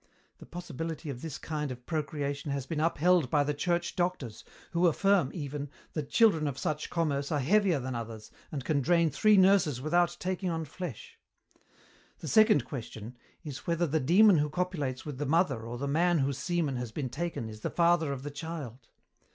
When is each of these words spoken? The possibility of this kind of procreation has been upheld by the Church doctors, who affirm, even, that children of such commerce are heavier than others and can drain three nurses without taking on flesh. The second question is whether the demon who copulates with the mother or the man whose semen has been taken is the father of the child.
The 0.39 0.47
possibility 0.47 1.11
of 1.11 1.21
this 1.21 1.37
kind 1.37 1.69
of 1.69 1.85
procreation 1.85 2.49
has 2.49 2.65
been 2.65 2.79
upheld 2.79 3.29
by 3.29 3.43
the 3.43 3.53
Church 3.53 3.95
doctors, 3.95 4.43
who 4.71 4.87
affirm, 4.87 5.29
even, 5.31 5.69
that 5.93 6.09
children 6.09 6.47
of 6.47 6.57
such 6.57 6.89
commerce 6.89 7.31
are 7.31 7.39
heavier 7.39 7.77
than 7.79 7.93
others 7.93 8.31
and 8.51 8.65
can 8.65 8.81
drain 8.81 9.11
three 9.11 9.37
nurses 9.37 9.79
without 9.79 10.17
taking 10.19 10.49
on 10.49 10.65
flesh. 10.65 11.19
The 12.17 12.27
second 12.27 12.65
question 12.65 13.15
is 13.43 13.67
whether 13.67 13.85
the 13.85 13.99
demon 13.99 14.39
who 14.39 14.49
copulates 14.49 15.05
with 15.05 15.19
the 15.19 15.27
mother 15.27 15.67
or 15.67 15.77
the 15.77 15.87
man 15.87 16.17
whose 16.17 16.39
semen 16.39 16.77
has 16.77 16.91
been 16.91 17.09
taken 17.09 17.47
is 17.47 17.59
the 17.59 17.69
father 17.69 18.11
of 18.11 18.23
the 18.23 18.31
child. 18.31 18.87